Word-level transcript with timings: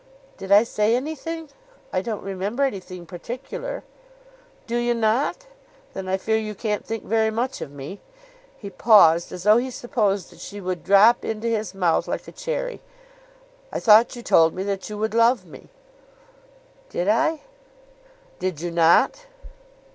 "Did 0.37 0.51
I 0.51 0.63
say 0.63 0.95
anything? 0.95 1.49
I 1.93 2.01
don't 2.01 2.23
remember 2.23 2.63
anything 2.63 3.05
particular." 3.05 3.83
"Do 4.65 4.77
you 4.77 4.95
not? 4.95 5.45
Then 5.93 6.07
I 6.07 6.17
fear 6.17 6.37
you 6.37 6.55
can't 6.55 6.83
think 6.83 7.03
very 7.03 7.29
much 7.29 7.61
of 7.61 7.69
me." 7.69 7.99
He 8.57 8.71
paused 8.71 9.31
as 9.31 9.43
though 9.43 9.57
he 9.57 9.69
supposed 9.69 10.31
that 10.31 10.39
she 10.39 10.59
would 10.59 10.83
drop 10.83 11.23
into 11.23 11.45
his 11.47 11.75
mouth 11.75 12.07
like 12.07 12.27
a 12.27 12.31
cherry. 12.31 12.81
"I 13.71 13.79
thought 13.79 14.15
you 14.15 14.23
told 14.23 14.55
me 14.55 14.63
that 14.63 14.89
you 14.89 14.97
would 14.97 15.13
love 15.13 15.45
me." 15.45 15.69
"Did 16.89 17.07
I?" 17.07 17.41
"Did 18.39 18.59
you 18.59 18.71
not?" 18.71 19.27